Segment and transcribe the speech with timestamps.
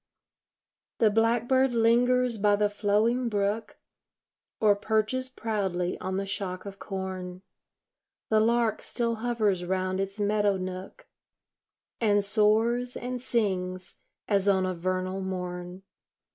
[0.97, 3.77] The blackbird lingers by the flowing brook,
[4.59, 7.43] Or perches proudly on the shock of corn;
[8.29, 11.05] The lark still hovers round its meadow nook,
[11.99, 13.93] And soars and sings
[14.27, 15.83] as on a vernal morn.